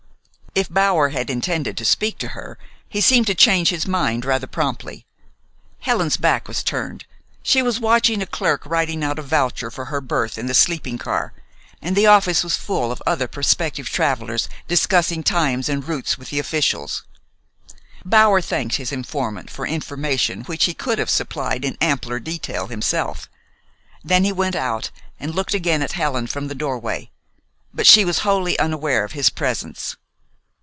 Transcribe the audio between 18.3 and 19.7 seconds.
thanked his informant for